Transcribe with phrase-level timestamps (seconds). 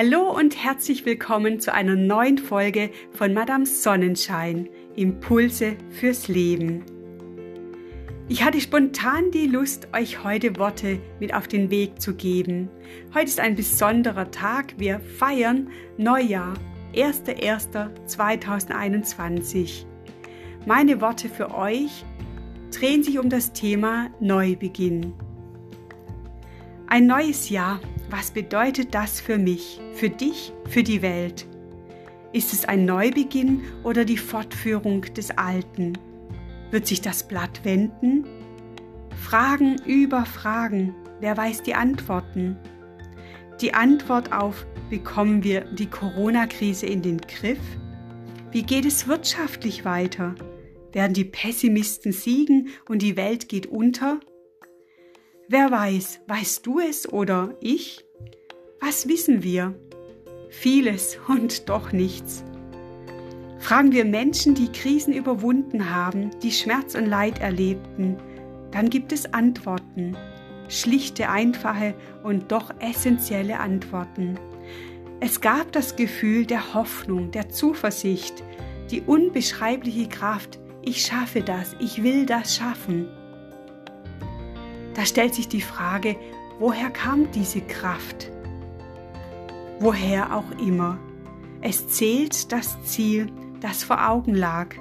[0.00, 6.84] Hallo und herzlich willkommen zu einer neuen Folge von Madame Sonnenschein, Impulse fürs Leben.
[8.28, 12.70] Ich hatte spontan die Lust, euch heute Worte mit auf den Weg zu geben.
[13.12, 14.74] Heute ist ein besonderer Tag.
[14.76, 16.54] Wir feiern Neujahr,
[16.94, 19.84] 1.1.2021.
[20.64, 22.04] Meine Worte für euch
[22.70, 25.12] drehen sich um das Thema Neubeginn.
[26.86, 27.80] Ein neues Jahr,
[28.10, 31.46] was bedeutet das für mich, für dich, für die Welt?
[32.32, 35.96] Ist es ein Neubeginn oder die Fortführung des Alten?
[36.70, 38.24] Wird sich das Blatt wenden?
[39.22, 42.56] Fragen über Fragen, wer weiß die Antworten?
[43.60, 47.60] Die Antwort auf, bekommen wir die Corona-Krise in den Griff?
[48.52, 50.34] Wie geht es wirtschaftlich weiter?
[50.92, 54.20] Werden die Pessimisten siegen und die Welt geht unter?
[55.48, 58.04] Wer weiß, weißt du es oder ich?
[58.80, 59.74] Was wissen wir?
[60.50, 62.44] Vieles und doch nichts.
[63.58, 68.16] Fragen wir Menschen, die Krisen überwunden haben, die Schmerz und Leid erlebten,
[68.70, 70.16] dann gibt es Antworten.
[70.68, 74.38] Schlichte, einfache und doch essentielle Antworten.
[75.18, 78.44] Es gab das Gefühl der Hoffnung, der Zuversicht,
[78.92, 83.08] die unbeschreibliche Kraft, ich schaffe das, ich will das schaffen.
[84.94, 86.16] Da stellt sich die Frage,
[86.60, 88.30] woher kam diese Kraft?
[89.80, 90.98] Woher auch immer.
[91.60, 94.74] Es zählt das Ziel, das vor Augen lag.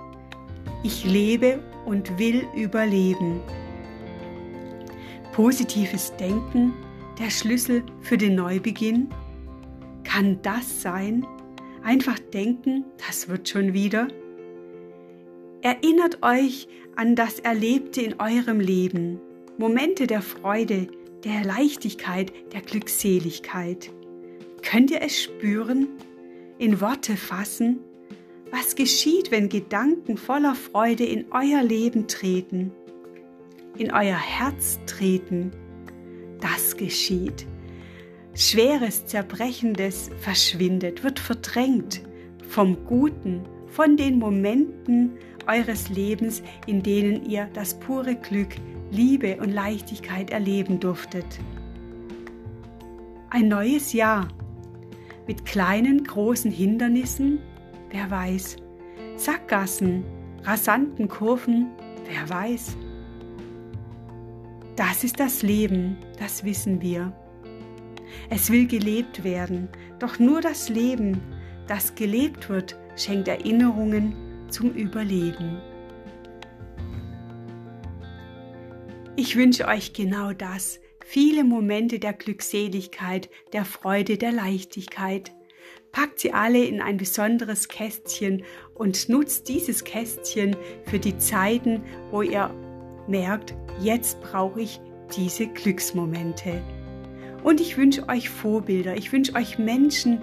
[0.84, 3.42] Ich lebe und will überleben.
[5.34, 6.74] Positives Denken,
[7.20, 9.10] der Schlüssel für den Neubeginn?
[10.04, 11.26] Kann das sein?
[11.84, 14.08] Einfach denken, das wird schon wieder?
[15.62, 19.20] Erinnert euch an das Erlebte in eurem Leben,
[19.58, 20.88] Momente der Freude,
[21.24, 23.92] der Leichtigkeit, der Glückseligkeit.
[24.64, 25.88] Könnt ihr es spüren,
[26.58, 27.80] in Worte fassen?
[28.52, 32.72] Was geschieht, wenn Gedanken voller Freude in euer Leben treten,
[33.78, 35.52] in euer Herz treten?
[36.40, 37.46] Das geschieht.
[38.34, 42.02] Schweres, Zerbrechendes verschwindet, wird verdrängt
[42.48, 45.18] vom Guten, von den Momenten
[45.48, 48.56] eures Lebens, in denen ihr das pure Glück,
[48.92, 51.26] Liebe und Leichtigkeit erleben durftet.
[53.30, 54.28] Ein neues Jahr
[55.28, 57.40] mit kleinen, großen Hindernissen,
[57.92, 58.58] wer weiß,
[59.16, 60.04] Sackgassen,
[60.44, 61.68] rasanten Kurven,
[62.06, 62.78] wer weiß.
[64.76, 67.12] Das ist das Leben, das wissen wir.
[68.30, 71.22] Es will gelebt werden, doch nur das Leben,
[71.68, 74.16] das gelebt wird, schenkt Erinnerungen
[74.50, 75.62] zum Überleben.
[79.16, 85.32] Ich wünsche euch genau das, viele Momente der Glückseligkeit, der Freude, der Leichtigkeit.
[85.94, 88.44] Packt sie alle in ein besonderes Kästchen
[88.76, 91.82] und nutzt dieses Kästchen für die Zeiten,
[92.12, 92.54] wo ihr
[93.08, 94.82] merkt, jetzt brauche ich
[95.16, 96.62] diese Glücksmomente.
[97.42, 100.22] Und ich wünsche euch Vorbilder, ich wünsche euch Menschen,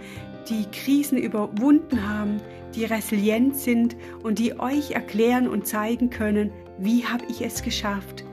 [0.50, 2.42] die Krisen überwunden haben,
[2.74, 8.26] die resilient sind und die euch erklären und zeigen können, wie habe ich es geschafft?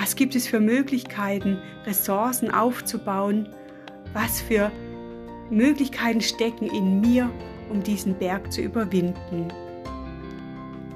[0.00, 3.48] Was gibt es für Möglichkeiten, Ressourcen aufzubauen?
[4.12, 4.70] Was für
[5.50, 7.28] Möglichkeiten stecken in mir,
[7.68, 9.48] um diesen Berg zu überwinden?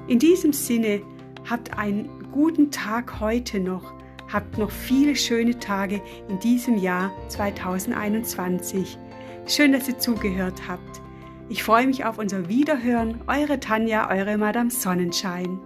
[0.07, 1.01] In diesem Sinne,
[1.49, 3.93] habt einen guten Tag heute noch,
[4.31, 5.99] habt noch viele schöne Tage
[6.29, 8.97] in diesem Jahr 2021.
[9.47, 11.01] Schön, dass ihr zugehört habt.
[11.49, 13.19] Ich freue mich auf unser Wiederhören.
[13.27, 15.59] Eure Tanja, eure Madame Sonnenschein.